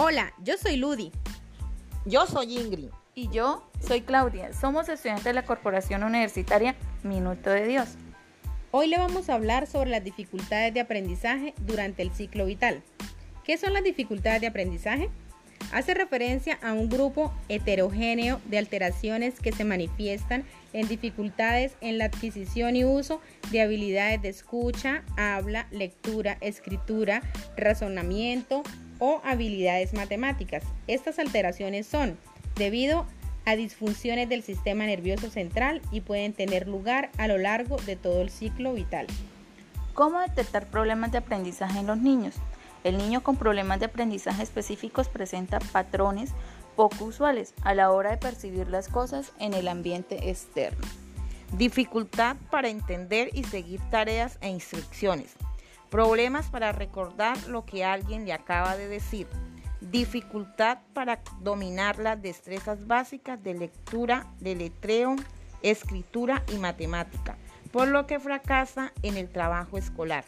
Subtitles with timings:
[0.00, 1.10] Hola, yo soy Ludi.
[2.04, 2.90] Yo soy Ingrid.
[3.16, 4.52] Y yo soy Claudia.
[4.52, 7.96] Somos estudiantes de la Corporación Universitaria Minuto de Dios.
[8.70, 12.80] Hoy le vamos a hablar sobre las dificultades de aprendizaje durante el ciclo vital.
[13.42, 15.10] ¿Qué son las dificultades de aprendizaje?
[15.72, 20.44] Hace referencia a un grupo heterogéneo de alteraciones que se manifiestan
[20.74, 23.20] en dificultades en la adquisición y uso
[23.50, 27.20] de habilidades de escucha, habla, lectura, escritura,
[27.56, 28.62] razonamiento,
[28.98, 30.62] o habilidades matemáticas.
[30.86, 32.18] Estas alteraciones son
[32.56, 33.06] debido
[33.44, 38.20] a disfunciones del sistema nervioso central y pueden tener lugar a lo largo de todo
[38.20, 39.06] el ciclo vital.
[39.94, 42.34] ¿Cómo detectar problemas de aprendizaje en los niños?
[42.84, 46.30] El niño con problemas de aprendizaje específicos presenta patrones
[46.76, 50.86] poco usuales a la hora de percibir las cosas en el ambiente externo.
[51.56, 55.34] Dificultad para entender y seguir tareas e instrucciones
[55.90, 59.26] Problemas para recordar lo que alguien le acaba de decir.
[59.80, 65.16] Dificultad para dominar las destrezas básicas de lectura, de letreo,
[65.62, 67.36] escritura y matemática,
[67.72, 70.24] por lo que fracasa en el trabajo escolar.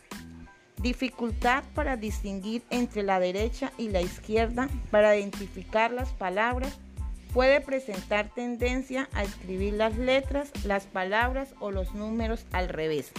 [0.78, 6.78] Dificultad para distinguir entre la derecha y la izquierda, para identificar las palabras.
[7.34, 13.12] Puede presentar tendencia a escribir las letras, las palabras o los números al revés.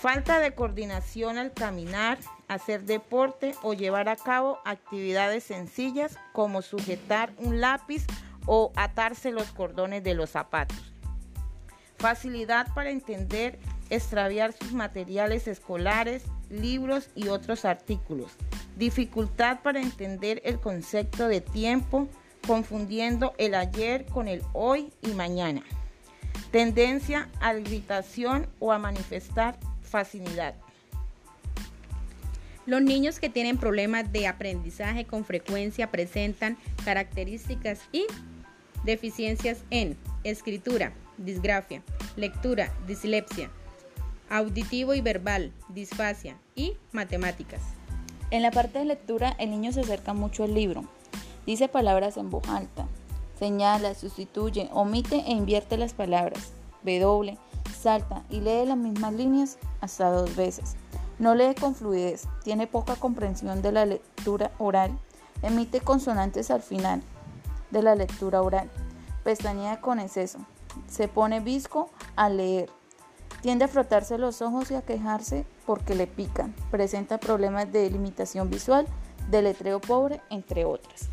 [0.00, 2.16] Falta de coordinación al caminar,
[2.48, 8.06] hacer deporte o llevar a cabo actividades sencillas como sujetar un lápiz
[8.46, 10.94] o atarse los cordones de los zapatos.
[11.98, 13.58] Facilidad para entender,
[13.90, 18.32] extraviar sus materiales escolares, libros y otros artículos.
[18.76, 22.08] Dificultad para entender el concepto de tiempo,
[22.46, 25.62] confundiendo el ayer con el hoy y mañana.
[26.50, 29.58] Tendencia a irritación o a manifestar
[29.90, 30.54] facilidad.
[32.66, 38.06] Los niños que tienen problemas de aprendizaje con frecuencia presentan características y
[38.84, 41.82] deficiencias en escritura, disgrafia,
[42.16, 43.50] lectura, dislexia,
[44.28, 47.60] auditivo y verbal, disfasia y matemáticas.
[48.30, 50.84] En la parte de lectura el niño se acerca mucho al libro,
[51.46, 52.86] dice palabras en voz alta,
[53.38, 56.52] señala, sustituye, omite e invierte las palabras,
[56.84, 57.36] W,
[57.80, 60.76] salta y lee las mismas líneas hasta dos veces.
[61.18, 64.98] No lee con fluidez, tiene poca comprensión de la lectura oral,
[65.42, 67.02] emite consonantes al final
[67.70, 68.70] de la lectura oral,
[69.24, 70.38] pestañea con exceso,
[70.88, 72.70] se pone visco al leer,
[73.42, 78.50] tiende a frotarse los ojos y a quejarse porque le pican, presenta problemas de limitación
[78.50, 78.86] visual,
[79.30, 81.08] de letreo pobre, entre otras.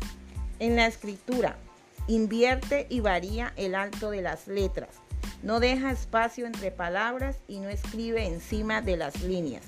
[0.58, 1.56] En la escritura,
[2.06, 4.88] invierte y varía el alto de las letras
[5.42, 9.64] no deja espacio entre palabras y no escribe encima de las líneas.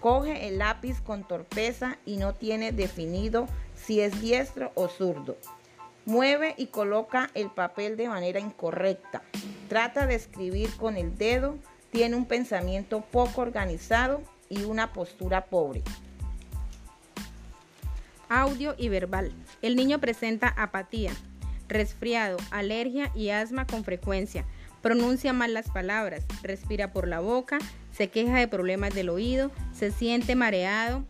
[0.00, 5.36] Coge el lápiz con torpeza y no tiene definido si es diestro o zurdo.
[6.04, 9.22] Mueve y coloca el papel de manera incorrecta.
[9.68, 11.56] Trata de escribir con el dedo.
[11.90, 14.20] Tiene un pensamiento poco organizado
[14.50, 15.82] y una postura pobre.
[18.28, 19.32] Audio y verbal.
[19.62, 21.12] El niño presenta apatía,
[21.68, 24.44] resfriado, alergia y asma con frecuencia
[24.84, 27.58] pronuncia mal las palabras, respira por la boca,
[27.90, 31.06] se queja de problemas del oído, se siente mareado,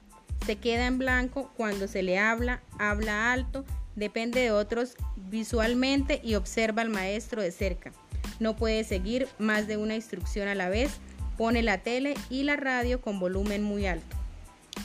[0.46, 3.64] se queda en blanco cuando se le habla, habla alto,
[3.96, 4.94] depende de otros
[5.28, 7.90] visualmente y observa al maestro de cerca.
[8.38, 10.92] No puede seguir más de una instrucción a la vez,
[11.36, 14.16] pone la tele y la radio con volumen muy alto.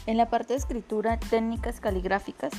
[0.08, 2.54] En la parte de escritura, técnicas caligráficas,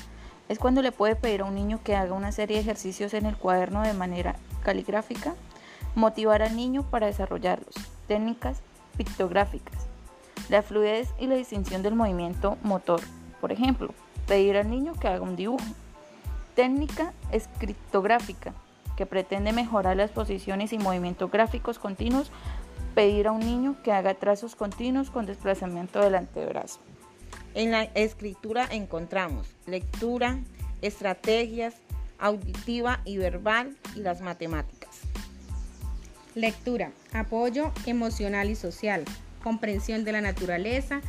[0.48, 3.26] es cuando le puede pedir a un niño que haga una serie de ejercicios en
[3.26, 5.34] el cuaderno de manera caligráfica
[5.94, 7.74] Motivar al niño para desarrollarlos.
[8.06, 8.60] Técnicas
[8.96, 9.86] pictográficas.
[10.48, 13.00] La fluidez y la distinción del movimiento motor.
[13.40, 13.92] Por ejemplo,
[14.26, 15.64] pedir al niño que haga un dibujo.
[16.54, 18.52] Técnica escriptográfica,
[18.96, 22.30] que pretende mejorar las posiciones y movimientos gráficos continuos.
[22.94, 26.80] Pedir a un niño que haga trazos continuos con desplazamiento del antebrazo.
[27.54, 30.38] En la escritura encontramos lectura,
[30.82, 31.74] estrategias,
[32.18, 34.79] auditiva y verbal y las matemáticas.
[36.34, 39.04] Lectura, apoyo emocional y social,
[39.42, 41.00] comprensión de la naturaleza,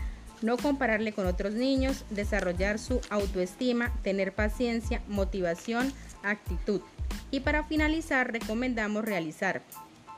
[0.42, 6.82] no compararle con otros niños, desarrollar su autoestima, tener paciencia, motivación, actitud.
[7.30, 9.62] Y para finalizar, recomendamos realizar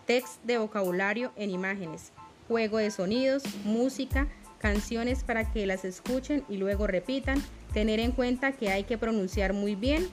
[0.05, 2.11] text de vocabulario en imágenes,
[2.47, 4.27] juego de sonidos, música,
[4.59, 9.51] canciones para que las escuchen y luego repitan, tener en cuenta que hay que pronunciar
[9.51, 10.07] muy bien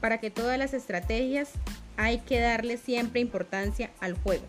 [0.00, 1.52] para que todas las estrategias
[1.96, 4.44] hay que darle siempre importancia al juego.